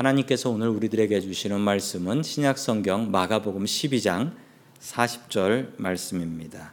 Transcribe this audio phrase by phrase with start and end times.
[0.00, 4.32] 하나님께서 오늘 우리들에게 주시는 말씀은 신약 성경 마가복음 12장
[4.80, 6.72] 40절 말씀입니다.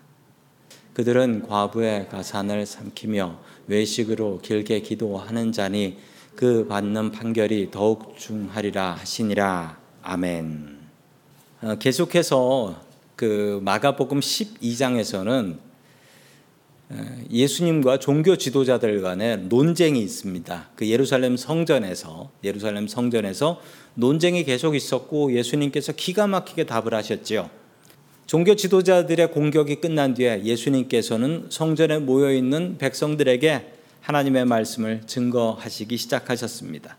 [0.93, 3.37] 그들은 과부의 가산을 삼키며
[3.67, 5.98] 외식으로 길게 기도하는 자니
[6.37, 9.78] 그 받는 판결이 더욱 중하리라 하시니라.
[10.04, 10.78] 아멘.
[11.64, 12.82] 어, 계속해서
[13.18, 15.57] 그 마가복음 12장에서는
[17.30, 20.70] 예수님과 종교 지도자들 간의 논쟁이 있습니다.
[20.76, 23.60] 그 예루살렘 성전에서 예루살렘 성전에서
[23.96, 27.50] 논쟁이 계속 있었고 예수님께서 기가 막히게 답을 하셨지요.
[28.26, 36.98] 종교 지도자들의 공격이 끝난 뒤에 예수님께서는 성전에 모여 있는 백성들에게 하나님의 말씀을 증거하시기 시작하셨습니다.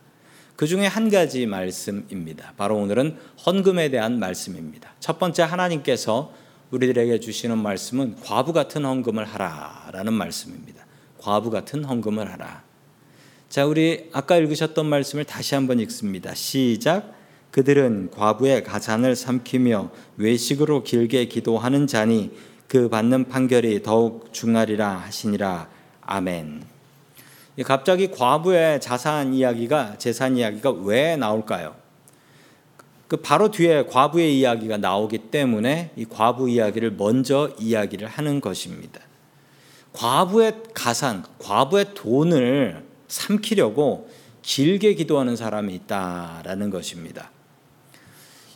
[0.56, 2.52] 그 중에 한 가지 말씀입니다.
[2.56, 4.92] 바로 오늘은 헌금에 대한 말씀입니다.
[5.00, 6.32] 첫 번째 하나님께서
[6.70, 10.84] 우리들에게 주시는 말씀은 과부 같은 헌금을 하라라는 말씀입니다.
[11.18, 12.62] 과부 같은 헌금을 하라.
[13.48, 16.34] 자, 우리 아까 읽으셨던 말씀을 다시 한번 읽습니다.
[16.34, 17.14] 시작.
[17.50, 22.30] 그들은 과부의 가산을 삼키며 외식으로 길게 기도하는 자니
[22.68, 25.68] 그 받는 판결이 더욱 중하리라 하시니라.
[26.02, 26.62] 아멘.
[27.64, 31.74] 갑자기 과부의 자산 이야기가 재산 이야기가 왜 나올까요?
[33.08, 39.00] 그 바로 뒤에 과부의 이야기가 나오기 때문에 이 과부 이야기를 먼저 이야기를 하는 것입니다.
[39.94, 44.10] 과부의 가산, 과부의 돈을 삼키려고
[44.42, 47.30] 길게 기도하는 사람이 있다라는 것입니다.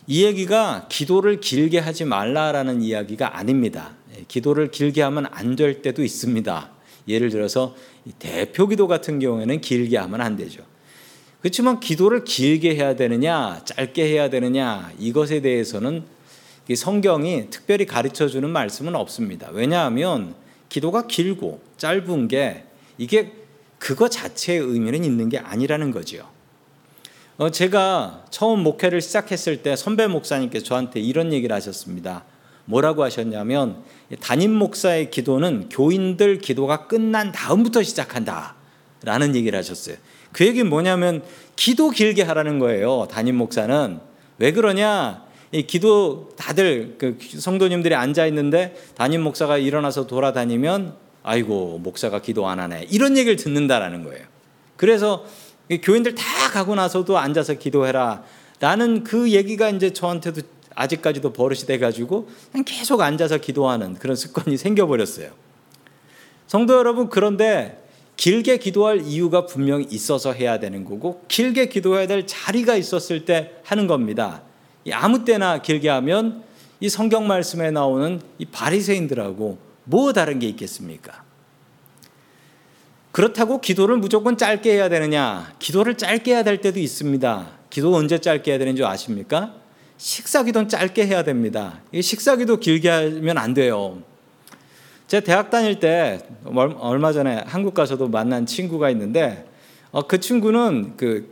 [0.05, 3.95] 이 얘기가 기도를 길게 하지 말라라는 이야기가 아닙니다.
[4.15, 6.69] 예, 기도를 길게 하면 안 될 때도 있습니다.
[7.07, 7.75] 예를 들어서
[8.19, 10.63] 대표 기도 같은 경우에는 길게 하면 안 되죠.
[11.43, 16.05] 그렇지만 기도를 길게 해야 되느냐, 짧게 해야 되느냐, 이것에 대해서는
[16.73, 19.49] 성경이 특별히 가르쳐 주는 말씀은 없습니다.
[19.51, 20.35] 왜냐하면
[20.69, 22.63] 기도가 길고 짧은 게
[22.97, 23.33] 이게
[23.77, 26.29] 그거 자체의 의미는 있는 게 아니라는 거지요.
[27.35, 32.23] 어, 제가 처음 목회를 시작했을 때 선배 목사님께서 저한테 이런 얘기를 하셨습니다.
[32.63, 33.83] 뭐라고 하셨냐면
[34.21, 38.55] 담임 목사의 기도는 교인들 기도가 끝난 다음부터 시작한다.
[39.03, 39.97] 라는 얘기를 하셨어요.
[40.33, 41.23] 그 얘기는 뭐냐면
[41.55, 43.07] 기도 길게 하라는 거예요.
[43.09, 43.99] 담임 목사는
[44.39, 45.23] 왜 그러냐?
[45.51, 52.59] 이 기도 다들 그 성도님들이 앉아 있는데 담임 목사가 일어나서 돌아다니면 아이고 목사가 기도 안
[52.59, 54.25] 하네 이런 얘기를 듣는다라는 거예요.
[54.75, 55.25] 그래서
[55.81, 58.23] 교인들 다 가고 나서도 앉아서 기도해라.
[58.59, 60.41] 라는 그 얘기가 이제 저한테도
[60.75, 65.31] 아직까지도 버릇이 돼가지고 그냥 계속 앉아서 기도하는 그런 습관이 생겨버렸어요.
[66.47, 67.82] 성도 여러분, 그런데
[68.15, 73.87] 길게 기도할 이유가 분명히 있어서 해야 되는 거고 길게 기도해야 될 자리가 있었을 때 하는
[73.87, 74.43] 겁니다.
[74.91, 76.43] 아무 때나 길게 하면
[76.79, 81.23] 이 성경 말씀에 나오는 이 바리새인들하고 뭐 다른 게 있겠습니까?
[83.11, 85.53] 그렇다고 기도를 무조건 짧게 해야 되느냐?
[85.59, 87.47] 기도를 짧게 해야 될 때도 있습니다.
[87.69, 89.53] 기도 언제 짧게 해야 되는지 아십니까?
[89.97, 91.81] 식사 기도는 짧게 해야 됩니다.
[92.01, 94.01] 식사 기도 길게 하면 안 돼요.
[95.13, 96.21] 제가 대학 다닐 때
[96.79, 99.47] 얼마 전에 한국 가서도 만난 친구가 있는데
[99.91, 101.31] 어, 그 친구는 그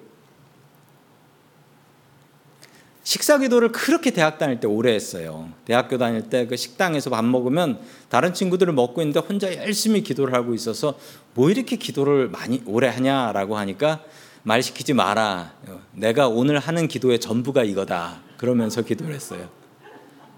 [3.02, 5.50] 식사 기도를 그렇게 대학 다닐 때 오래 했어요.
[5.66, 10.54] 대학교 다닐 때 그 식당에서 밥 먹으면 다른 친구들을 먹고 있는데 혼자 열심히 기도를 하고
[10.54, 10.94] 있어서
[11.34, 14.04] 뭐 이렇게 기도를 많이 오래 하냐라고 하니까
[14.44, 15.54] 말 시키지 마라.
[15.94, 18.22] 내가 오늘 하는 기도의 전부가 이거다.
[18.38, 19.61] 그러면서 기도를 했어요.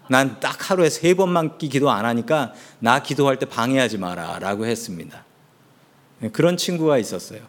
[0.09, 5.23] 난 딱 하루에 세 번만 기도 안 하니까 나 기도할 때 방해하지 마라 라고 했습니다.
[6.19, 7.41] 네, 그런 친구가 있었어요.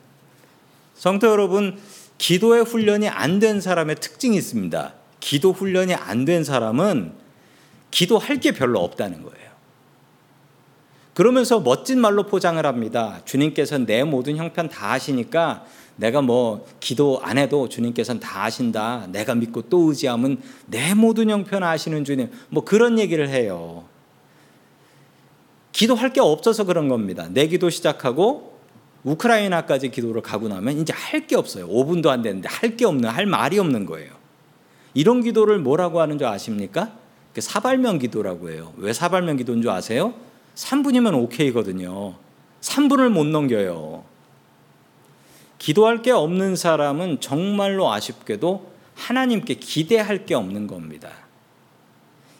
[0.94, 1.78] 성도 여러분,
[2.18, 4.94] 기도의 훈련이 안 된 사람의 특징이 있습니다.
[5.20, 7.12] 기도 훈련이 안 된 사람은
[7.90, 9.43] 기도할 게 별로 없다는 거예요.
[11.14, 13.20] 그러면서 멋진 말로 포장을 합니다.
[13.24, 15.64] 주님께서 내 모든 형편 다 하시니까
[15.96, 19.06] 내가 뭐 기도 안 해도 주님께서는 다 아신다.
[19.12, 22.30] 내가 믿고 또 의지하면 내 모든 형편 아시는 주님.
[22.48, 23.84] 뭐 그런 얘기를 해요.
[25.70, 27.28] 기도할 게 없어서 그런 겁니다.
[27.30, 28.58] 내 기도 시작하고
[29.04, 31.68] 우크라이나까지 기도를 가고 나면 이제 할 게 없어요.
[31.68, 34.10] 5분도 안 되는데 할 게 없는, 할 말이 없는 거예요.
[34.94, 36.92] 이런 기도를 뭐라고 하는 줄 아십니까?
[37.36, 38.72] 사발면 기도라고 해요.
[38.76, 40.14] 왜 사발면 기도인 줄 아세요?
[40.54, 42.14] 3분이면 오케이거든요.
[42.60, 44.04] 3분을 못 넘겨요.
[45.58, 51.10] 기도할 게 없는 사람은 정말로 아쉽게도 하나님께 기대할 게 없는 겁니다.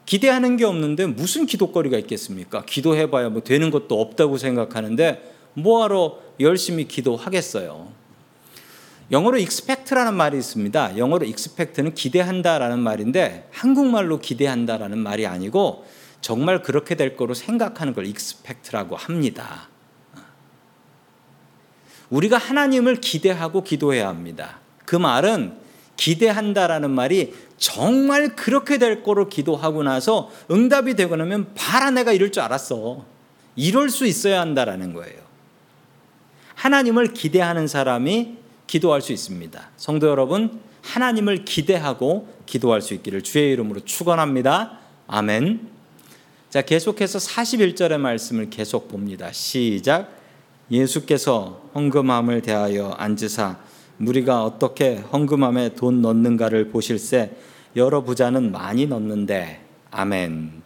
[0.07, 2.65] 기대하는 게 없는데 무슨 기도거리가 있겠습니까?
[2.67, 7.89] 기도해봐야 뭐 되는 것도 없다고 생각하는데 뭐하러 열심히 기도하겠어요?
[9.11, 10.99] 영어로 expect라는 말이 있습니다.
[10.99, 15.85] 영어로 expect는 기대한다라는 말인데 한국말로 기대한다라는 말이 아니고
[16.25, 19.69] 정말 그렇게 될 거로 생각하는 걸 expect라고 합니다.
[22.09, 24.59] 우리가 하나님을 기대하고 기도해야 합니다.
[24.87, 25.53] 그 말은
[25.99, 32.43] 기대한다라는 말이 정말 그렇게 될 거로 기도하고 나서 응답이 되고 나면 봐라 내가 이럴 줄
[32.43, 33.05] 알았어.
[33.55, 35.21] 이럴 수 있어야 한다라는 거예요.
[36.55, 39.69] 하나님을 기대하는 사람이 기도할 수 있습니다.
[39.77, 44.79] 성도 여러분, 하나님을 기대하고 기도할 수 있기를 주의 이름으로 축원합니다.
[45.07, 45.74] 아멘.
[46.55, 49.33] 자, 계속해서 41절의 말씀을 계속 봅니다.
[49.33, 50.09] 시작.
[50.71, 53.59] 예수께서 헌금함을 대하여 앉으사
[53.97, 57.33] 무리가 어떻게 헌금함에 돈 넣는가를 보실세
[57.75, 60.63] 여러 부자는 많이 넣는데 아멘.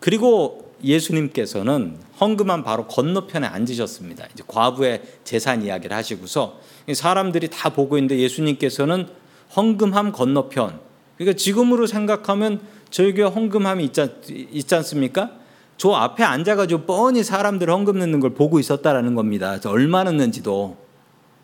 [0.00, 4.26] 그리고 예수님께서는 헌금함 바로 건너편에 앉으셨습니다.
[4.34, 6.58] 이제 과부의 재산 이야기를 하시고서
[6.92, 9.06] 사람들이 다 보고 있는데 예수님께서는
[9.54, 10.80] 헌금함 건너편.
[11.16, 14.08] 그러니까 지금으로 생각하면 저희 교회 헌금함이 있지,
[14.52, 15.32] 있지 않습니까?
[15.76, 19.58] 저 앞에 앉아가지고 뻔히 사람들 헌금 넣는 걸 보고 있었다라는 겁니다.
[19.64, 20.76] 얼마 넣는지도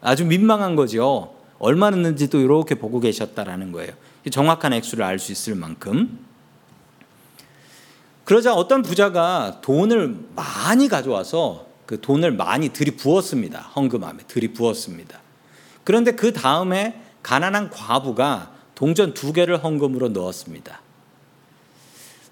[0.01, 1.35] 아주 민망한 거죠.
[1.59, 3.91] 얼마 넣는지도 이렇게 보고 계셨다라는 거예요.
[4.31, 6.25] 정확한 액수를 알 수 있을 만큼.
[8.23, 13.59] 그러자 어떤 부자가 돈을 많이 가져와서 그 돈을 많이 들이부었습니다.
[13.75, 15.19] 헌금함에 들이부었습니다.
[15.83, 20.83] 그런데 그 다음에 가난한 과부가 동전 두 개를 헌금으로 넣었습니다.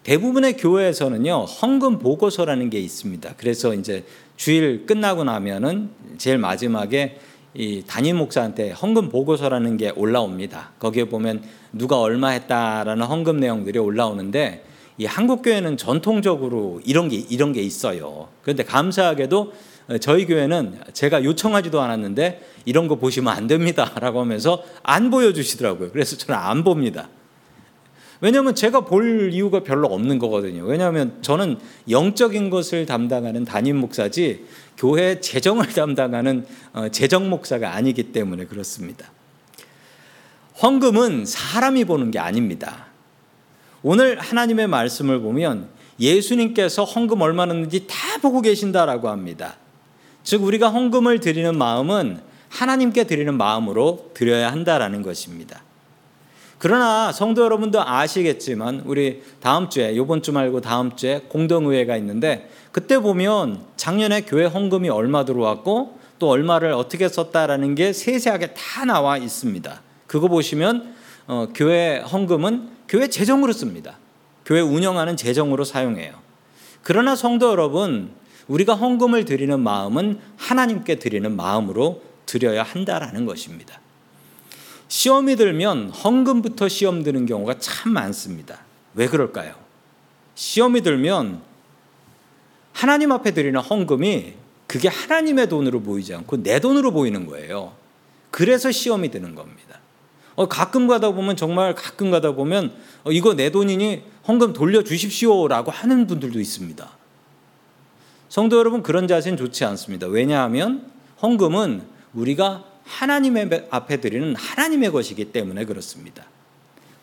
[0.03, 3.35] 대부분의 교회에서는요 헌금 보고서라는 게 있습니다.
[3.37, 4.05] 그래서 이제
[4.37, 7.19] 주일 끝나고 나면은 제일 마지막에
[7.55, 10.73] 이 담임 목사한테 헌금 보고서라는 게 올라옵니다.
[10.79, 11.43] 거기에 보면
[11.73, 14.65] 누가 얼마 했다라는 헌금 내용들이 올라오는데
[14.99, 18.29] 이 한국 교회는 전통적으로 이런 게 이런 게 있어요.
[18.43, 19.53] 그런데 감사하게도
[20.01, 25.93] 저희 교회는 제가 요청하지도 않았는데 이런 거 보시면 안 됩니다라고 하면서 안 보여주시더라고요.
[25.93, 27.09] 그래서 저는 안 봅니다.
[28.21, 30.65] 왜냐하면 제가 볼 이유가 별로 없는 거거든요.
[30.65, 34.45] 왜냐하면 저는 영적인 것을 담당하는 담임 목사지
[34.77, 39.11] 교회 재정을 담당하는 어, 재정 목사가 아니기 때문에 그렇습니다.
[40.61, 42.87] 헌금은 사람이 보는 게 아닙니다.
[43.83, 45.69] 오늘 하나님의 말씀을 보면
[46.01, 49.57] 예수님께서 헌금 얼마 넣는지 다 보고 계신다라고 합니다.
[50.25, 55.63] 즉 우리가 헌금을 드리는 마음은 하나님께 드리는 마음으로 드려야 한다라는 것입니다.
[56.59, 62.99] 그러나 성도 여러분도 아시겠지만 우리 다음 주에 이번 주 말고 다음 주에 공동의회가 있는데 그때
[62.99, 69.83] 보면 작년에 교회 헌금이 얼마 들어왔고 또 얼마를 어떻게 썼다라는 게 세세하게 다 나와 있습니다.
[70.07, 70.95] 그거 보시면
[71.29, 73.99] 어, 교회 헌금은 교회 재정으로 씁니다.
[74.45, 76.15] 교회 운영하는 재정으로 사용해요.
[76.83, 78.11] 그러나 성도 여러분,
[78.49, 83.79] 우리가 헌금을 드리는 마음은 하나님께 드리는 마음으로 드려야 한다라는 것입니다.
[84.89, 88.61] 시험이 들면 헌금부터 시험 드는 경우가 참 많습니다.
[88.95, 89.55] 왜 그럴까요?
[90.35, 91.43] 시험이 들면
[92.73, 94.35] 하나님 앞에 드리는 헌금이
[94.67, 97.73] 그게 하나님의 돈으로 보이지 않고 내 돈으로 보이는 거예요.
[98.31, 99.81] 그래서 시험이 드는 겁니다.
[100.37, 105.71] 어, 가끔 가다 보면 정말 가끔 가다 보면 어, 이거 내 돈이니 헌금 돌려 주십시오라고
[105.71, 106.89] 하는 분들도 있습니다.
[108.29, 110.07] 성도 여러분 그런 자세는 좋지 않습니다.
[110.07, 110.87] 왜냐하면
[111.21, 111.83] 헌금은
[112.15, 116.25] 우리가 하나님의 앞에 드리는 하나님의 것이기 때문에 그렇습니다.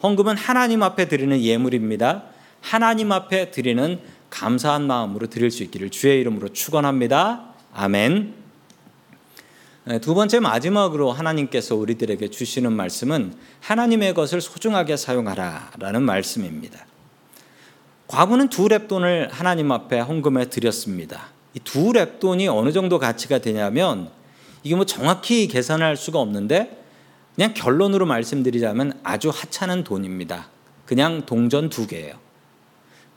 [0.04, 2.24] 헌금은 하나님 앞에 드리는 예물입니다.
[2.62, 4.00] 하나님 앞에 드리는
[4.30, 7.54] 감사한 마음으로 드릴 수 있기를 주의 이름으로 축원합니다.
[7.74, 8.34] 아멘.
[9.86, 16.86] 네, 두 번째 마지막으로 하나님께서 우리들에게 주시는 말씀은 하나님의 것을 소중하게 사용하라라는 말씀입니다.
[18.07, 21.36] 과부는 두 랩돈을 하나님 앞에 헌금에 드렸습니다.
[21.54, 24.09] 이 두 랩돈이 어느 정도 가치가 되냐면
[24.66, 26.84] 이게 뭐 정확히 계산할 수가 없는데
[27.36, 30.50] 그냥 결론으로 말씀드리자면 아주 하찮은 돈입니다.
[30.88, 32.16] 그냥 동전 두 개예요.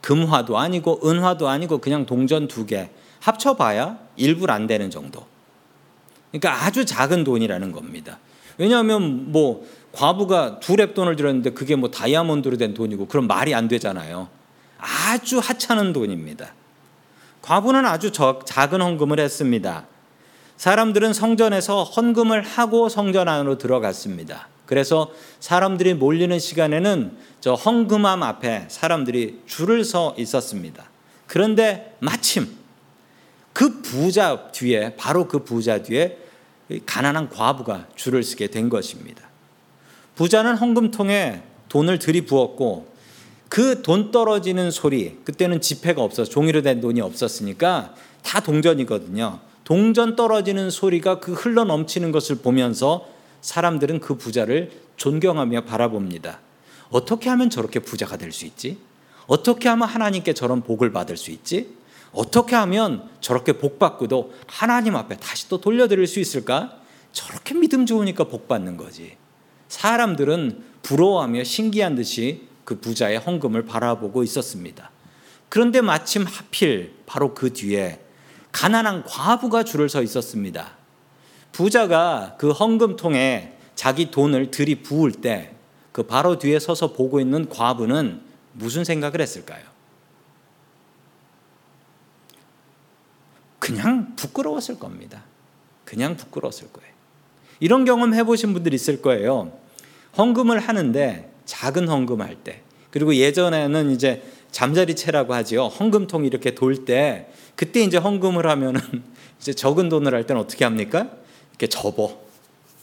[0.01, 2.91] 금화도 아니고 은화도 아니고 그냥 동전 두 개.
[3.21, 5.25] 합쳐봐야 1불 안 되는 정도.
[6.31, 8.19] 그러니까 아주 작은 돈이라는 겁니다.
[8.59, 13.67] 왜냐하면 뭐 과부가 두 랩 돈을 들였는데 그게 뭐 다이아몬드로 된 돈이고 그럼 말이 안
[13.67, 14.29] 되잖아요.
[14.77, 16.53] 아주 하찮은 돈입니다.
[17.41, 19.87] 과부는 아주 작은 헌금을 했습니다.
[20.59, 24.49] 사람들은 성전에서 헌금을 하고 성전 안으로 들어갔습니다.
[24.65, 30.83] 그래서 사람들이 몰리는 시간에는 저 헌금함 앞에 사람들이 줄을 서 있었습니다.
[31.27, 32.57] 그런데 마침
[33.53, 36.17] 그 부자 뒤에 바로 그 부자 뒤에
[36.85, 39.29] 가난한 과부가 줄을 서게 된 것입니다.
[40.15, 42.89] 부자는 헌금통에 돈을 들이부었고
[43.47, 49.47] 그 돈 떨어지는 소리 그때는 지폐가 없어서 종이로 된 돈이 없었으니까 다 동전이거든요.
[49.69, 53.07] 동전 떨어지는 소리가 그 흘러 넘치는 것을 보면서
[53.41, 56.39] 사람들은 그 부자를 존경하며 바라봅니다.
[56.89, 58.79] 어떻게 하면 저렇게 부자가 될 수 있지?
[59.27, 61.75] 어떻게 하면 하나님께 저런 복을 받을 수 있지?
[62.13, 66.79] 어떻게 하면 저렇게 복 받고도 하나님 앞에 다시 또 돌려드릴 수 있을까?
[67.11, 69.17] 저렇게 믿음 좋으니까 복 받는 거지.
[69.67, 74.89] 사람들은 부러워하며 신기한 듯이 그 부자의 헌금을 바라보고 있었습니다.
[75.47, 77.99] 그런데 마침 하필 바로 그 뒤에
[78.51, 80.71] 가난한 과부가 줄을 서 있었습니다.
[81.51, 85.59] 부자가 그 헌금통에 자기 돈을 들이부을 때
[85.91, 88.21] 그 바로 뒤에 서서 보고 있는 과부는
[88.53, 89.63] 무슨 생각을 했을까요?
[93.59, 95.23] 그냥 부끄러웠을 겁니다.
[95.83, 96.93] 그냥 부끄러웠을 거예요.
[97.59, 99.51] 이런 경험 해보신 분들 있을 거예요.
[100.17, 105.65] 헌금을 하는데 작은 헌금 할 때, 그리고 예전에는 이제 잠자리채라고 하지요.
[105.65, 108.81] 헌금통이 이렇게 돌 때, 그때 이제 헌금을 하면은
[109.39, 111.09] 이제 적은 돈을 할 때는 어떻게 합니까?
[111.51, 112.19] 이렇게 접어.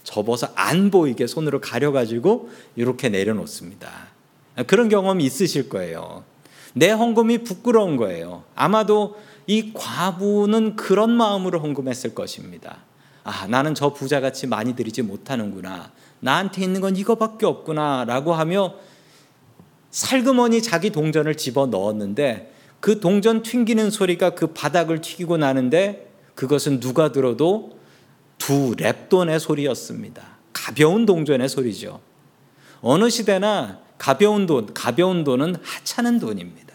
[0.04, 3.90] 접어서 안 보이게 손으로 가려 가지고 이렇게 내려놓습니다.
[4.66, 6.24] 그런 경험이 있으실 거예요.
[6.74, 8.44] 내 헌금이 부끄러운 거예요.
[8.54, 12.78] 아마도 이 과부는 그런 마음으로 헌금했을 것입니다.
[13.24, 15.90] 아, 나는 저 부자같이 많이 드리지 못하는구나.
[16.20, 18.04] 나한테 있는 건 이거밖에 없구나.
[18.04, 18.74] 라고 하며
[19.96, 27.12] 살그머니 자기 동전을 집어 넣었는데 그 동전 튕기는 소리가 그 바닥을 튀기고 나는데 그것은 누가
[27.12, 27.78] 들어도
[28.36, 30.36] 두 랩돈의 소리였습니다.
[30.52, 32.02] 가벼운 동전의 소리죠.
[32.82, 36.74] 어느 시대나 가벼운 돈, 가벼운 돈은 하찮은 돈입니다.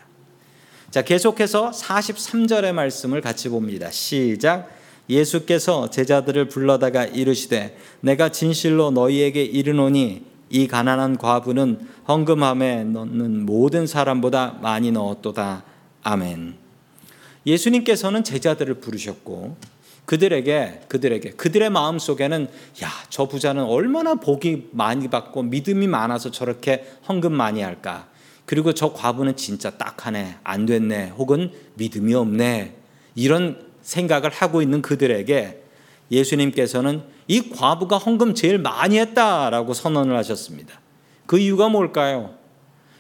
[0.90, 3.92] 자, 계속해서 43절의 말씀을 같이 봅니다.
[3.92, 4.68] 시작.
[5.08, 14.60] 예수께서 제자들을 불러다가 이르시되 내가 진실로 너희에게 이르노니 이 가난한 과부는 헌금함에 넣는 모든 사람보다
[14.62, 15.64] 많이 넣었도다.
[16.04, 16.56] 아멘.
[17.46, 19.56] 예수님께서는 제자들을 부르셨고
[20.06, 22.50] 그들에게 그들에게 그들의 마음 속에는
[22.84, 28.08] 야, 저 부자는 얼마나 복이 많이 받고 믿음이 많아서 저렇게 헌금 많이 할까?
[28.46, 30.40] 그리고 저 과부는 진짜 딱하네.
[30.44, 31.12] 안 됐네.
[31.12, 32.76] 혹은 믿음이 없네.
[33.16, 35.61] 이런 생각을 하고 있는 그들에게
[36.12, 40.80] 예수님께서는 이 과부가 헌금 제일 많이 했다라고 선언을 하셨습니다.
[41.26, 42.36] 그 이유가 뭘까요?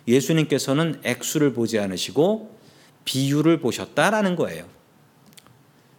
[0.07, 2.57] 예수님께서는 액수를 보지 않으시고
[3.05, 4.65] 비율을 보셨다라는 거예요.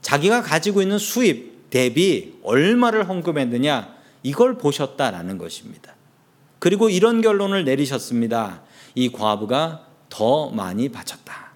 [0.00, 5.95] 자기가 가지고 있는 수입 대비 얼마를 헌금했느냐 이걸 보셨다라는 것입니다.
[6.59, 8.62] 그리고 이런 결론을 내리셨습니다.
[8.95, 11.52] 이 과부가 더 많이 바쳤다.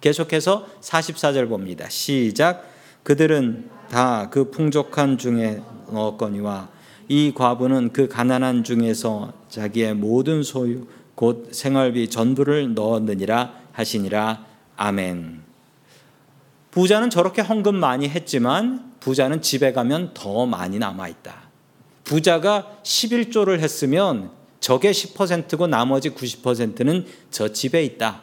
[0.00, 1.88] 계속해서 44절 봅니다.
[1.88, 2.70] 시작.
[3.02, 6.68] 그들은 다 그 풍족한 중에 넣었거니와
[7.06, 14.44] 이 과부는 그 가난한 중에서 자기의 모든 소유 곧 생활비 전부를 넣었느니라 하시니라
[14.76, 15.42] 아멘.
[16.72, 21.42] 부자는 저렇게 헌금 많이 했지만 부자는 집에 가면 더 많이 남아 있다.
[22.02, 28.22] 부자가 11조를 했으면 저게 10%고 나머지 90%는 저 집에 있다.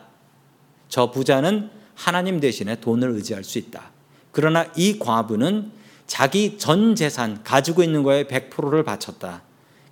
[0.89, 3.90] 저 부자는 하나님 대신에 돈을 의지할 수 있다.
[4.31, 5.71] 그러나 이 과부는
[6.07, 9.43] 자기 전 재산 가지고 있는 거에 100%를 바쳤다.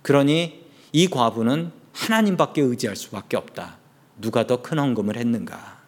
[0.02, 3.78] 그러니 이 과부는 하나님밖에 의지할 수밖에 없다.
[4.20, 5.80] 누가 더 큰 헌금을 했는가?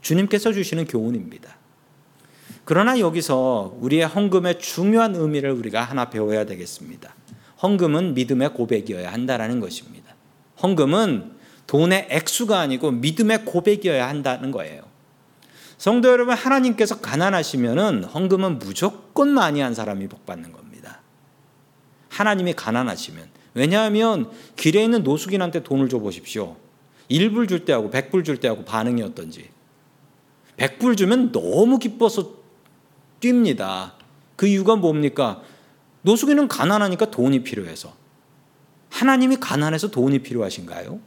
[0.00, 1.56] 주님께서 주시는 교훈입니다.
[2.64, 7.14] 그러나 여기서 우리의 헌금의 중요한 의미를 우리가 하나 배워야 되겠습니다.
[7.62, 10.14] 헌금은 믿음의 고백이어야 한다는 것입니다.
[10.62, 11.32] 헌금은
[11.66, 14.82] 돈의 액수가 아니고 믿음의 고백이어야 한다는 거예요.
[15.84, 21.02] 성도 여러분, 하나님께서 가난하시면은 헌금은 무조건 많이 한 사람이 복 받는 겁니다.
[22.08, 23.28] 하나님이 가난하시면.
[23.52, 26.56] 왜냐하면 길에 있는 노숙인한테 돈을 줘 보십시오.
[27.10, 29.50] 1불 줄 때하고 100불 줄 때하고 반응이 어떤지.
[30.56, 32.32] 100불 주면 너무 기뻐서
[33.20, 33.92] 뜁니다.
[34.36, 35.42] 그 이유가 뭡니까?
[36.00, 37.94] 노숙인은 가난하니까 돈이 필요해서.
[38.88, 40.98] 하나님이 가난해서 돈이 필요하신가요?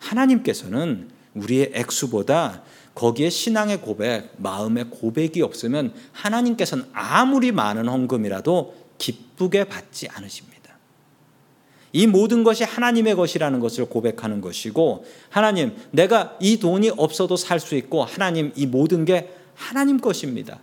[0.00, 2.62] 하나님께서는 우리의 액수보다
[2.94, 10.58] 거기에 신앙의 고백, 마음의 고백이 없으면 하나님께서는 아무리 많은 헌금이라도 기쁘게 받지 않으십니다.
[11.92, 17.76] 이 모든 것이 하나님의 것이라는 것을 고백하는 것이고 하나님 내가 이 돈이 없어도 살 수
[17.76, 20.60] 있고 하나님 이 모든 게 하나님 것입니다.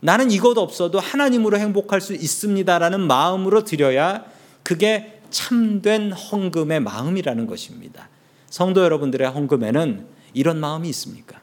[0.00, 4.24] 나는 이것 없어도 하나님으로 행복할 수 있습니다라는 마음으로 드려야
[4.62, 8.08] 그게 참된 헌금의 마음이라는 것입니다.
[8.54, 11.40] 성도 여러분들의 헌금에는 이런 마음이 있습니까?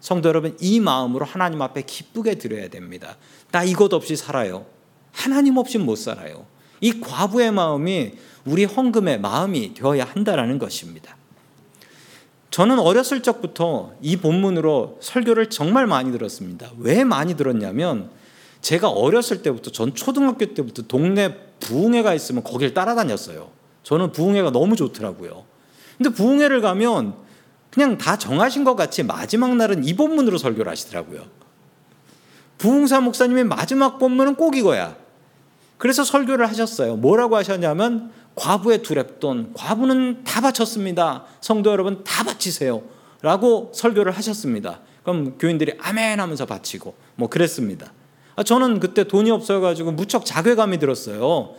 [0.00, 3.16] 성도 여러분, 이 마음으로 하나님 앞에 기쁘게 드려야 됩니다.
[3.52, 4.66] 나 이것 없이 살아요.
[5.12, 6.44] 하나님 없이 못 살아요.
[6.80, 11.16] 이 과부의 마음이 우리 헌금의 마음이 되어야 한다라는 것입니다.
[12.50, 16.72] 저는 어렸을 적부터 이 본문으로 설교를 정말 많이 들었습니다.
[16.78, 18.10] 왜 많이 들었냐면
[18.62, 23.48] 제가 어렸을 때부터 전 초등학교 때부터 동네 부흥회가 있으면 거길 따라다녔어요.
[23.84, 25.51] 저는 부흥회가 너무 좋더라고요.
[25.98, 27.14] 근데 부흥회를 가면
[27.70, 31.24] 그냥 다 정하신 것 같이 마지막 날은 이 본문으로 설교를 하시더라고요.
[32.58, 34.96] 부흥사 목사님의 마지막 본문은 꼭 이거야.
[35.78, 36.96] 그래서 설교를 하셨어요.
[36.96, 41.24] 뭐라고 하셨냐면 과부의 두 랩돈, 과부는 다 바쳤습니다.
[41.40, 42.82] 성도 여러분 다 바치세요.
[43.20, 44.80] 라고 설교를 하셨습니다.
[45.02, 47.92] 그럼 교인들이 아멘 하면서 바치고 뭐 그랬습니다.
[48.36, 51.54] 아, 저는 그때 돈이 없어가지고 무척 자괴감이 들었어요.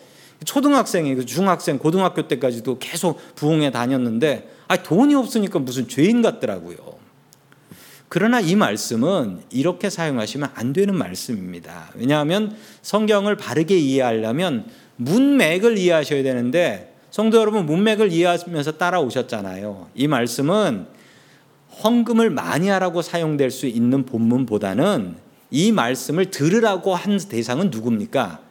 [0.45, 6.77] 초등학생이 그 중학생, 고등학교 때까지도 계속 부흥에 다녔는데 아, 돈이 없으니까 무슨 죄인 같더라고요.
[8.09, 11.89] 그러나 이 말씀은 이렇게 사용하시면 안 되는 말씀입니다.
[11.95, 19.89] 왜냐하면 성경을 바르게 이해하려면 문맥을 이해하셔야 되는데 성도 여러분 문맥을 이해하면서 따라오셨잖아요.
[19.95, 20.85] 이 말씀은
[21.83, 25.15] 헌금을 많이 하라고 사용될 수 있는 본문보다는
[25.49, 28.42] 이 말씀을 들으라고 한 대상은 누굽니까?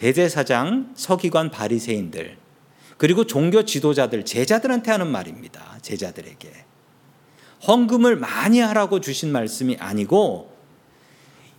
[0.00, 2.38] 대제사장, 서기관, 바리새인들
[2.96, 5.78] 그리고 종교 지도자들, 제자들한테 하는 말입니다.
[5.82, 6.50] 제자들에게
[7.68, 10.50] 헌금을 많이 하라고 주신 말씀이 아니고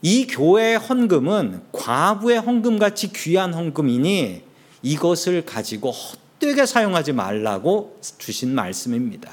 [0.02, 4.42] 이 교회의 헌금은 과부의 헌금 같이 귀한 헌금이니
[4.82, 9.32] 이것을 가지고 헛되게 사용하지 말라고 주신 말씀입니다.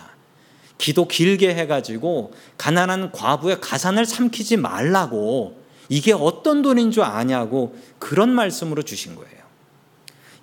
[0.77, 5.58] 기도 길게 해가지고 가난한 과부의 가산을 삼키지 말라고
[5.89, 9.39] 이게 어떤 돈인 줄 아냐고 그런 말씀으로 주신 거예요.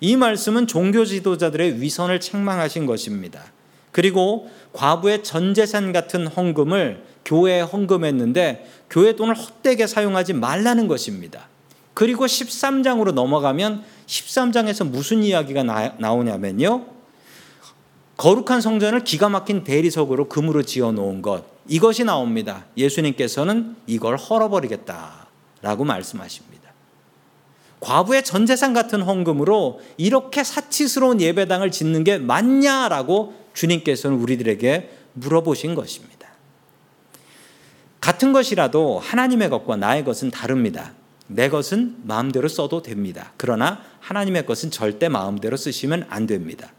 [0.00, 3.44] 이 말씀은 종교 지도자들의 위선을 책망하신 것입니다.
[3.92, 11.48] 그리고 과부의 전 재산 같은 헌금을 교회에 헌금했는데 교회 돈을 헛되게 사용하지 말라는 것입니다.
[11.94, 16.84] 그리고 13장으로 넘어가면 13장에서 무슨 이야기가 나, 오냐면요
[18.18, 22.66] 거룩한 성전을 기가 막힌 대리석으로 금으로 지어 놓은 것 이것이 나옵니다.
[22.76, 25.25] 예수님께서는 이걸 헐어버리겠다
[25.62, 26.56] 라고 말씀하십니다.
[27.80, 36.16] 과부의 전 재산 같은 헌금으로 이렇게 사치스러운 예배당을 짓는 게 맞냐라고 주님께서는 우리들에게 물어보신 것입니다.
[38.00, 40.92] 같은 것이라도 하나님의 것과 나의 것은 다릅니다.
[41.28, 43.32] 내 것은 마음대로 써도 됩니다.
[43.36, 46.72] 그러나 하나님의 것은 절대 마음대로 쓰시면 안 됩니다.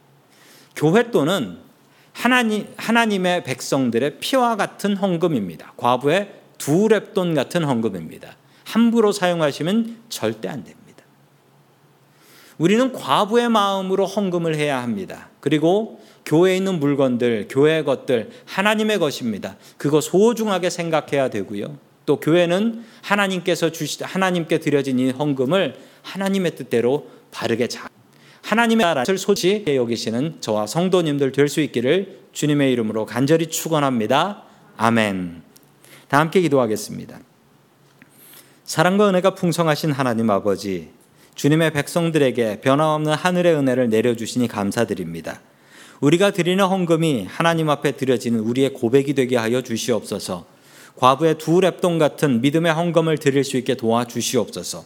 [0.75, 1.57] 교회 돈은
[2.13, 5.73] 하나님, 하나님의 백성들의 피와 같은 헌금입니다.
[5.77, 8.35] 과부의 두 랩돈 같은 헌금입니다.
[8.67, 11.03] 함부로 사용하시면 절대 안 됩니다.
[12.57, 15.29] 우리는 과부의 마음으로 헌금을 해야 합니다.
[15.39, 19.55] 그리고 교회에 있는 물건들, 교회의 것들 하나님의 것입니다.
[19.77, 21.77] 그거 소중하게 생각해야 되고요.
[22.05, 27.89] 또 교회는 하나님께서 주시 하나님께 드려진 이 헌금을 하나님의 뜻대로 바르게 잘
[28.41, 34.43] 하나님의 나라를 소지해 여기시는 저와 성도님들 될 수 있기를 주님의 이름으로 간절히 축원합니다.
[34.77, 35.41] 아멘.
[36.07, 37.26] 다 함께 기도하겠습니다.
[38.67, 40.89] 사랑과 은혜가 풍성하신 하나님 아버지,
[41.35, 45.39] 주님의 백성들에게 변함없는 하늘의 은혜를 내려주시니 감사드립니다.
[46.01, 50.45] 우리가 드리는 헌금이 하나님 앞에 드려지는 우리의 고백이 되게 하여 주시옵소서.
[50.97, 54.83] 과부의 두 랩돈 같은 믿음의 헌금을 드릴 수 있게 도와주시옵소서.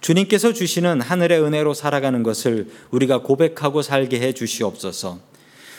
[0.00, 5.20] 주님께서 주시는 하늘의 은혜로 살아가는 것을 우리가 고백하고 살게 해 주시옵소서.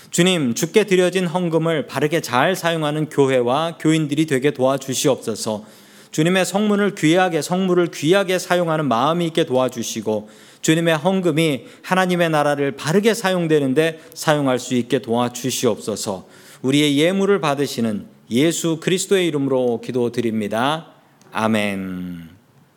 [0.10, 5.85] 주님, 주께 드려진 헌금을 바르게 잘 사용하는 교회와 교인들이 되게 도와주시옵소서.
[6.16, 10.30] 주님의 성문을 귀하게 성물을 귀하게 사용하는 마음이 있게 도와주시고
[10.62, 16.26] 주님의 헌금이 하나님의 나라를 바르게 사용되는데 사용할 수 있게 도와주시옵소서.
[16.62, 20.88] 우리의 예물을 받으시는 예수 그리스도의 이름으로 기도드립니다.
[21.34, 22.35] 아멘.